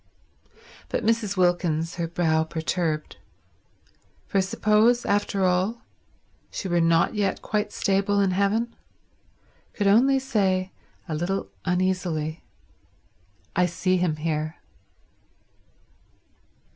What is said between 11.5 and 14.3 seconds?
uneasily, "I see him